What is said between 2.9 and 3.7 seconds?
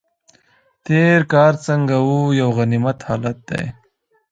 حالت دی.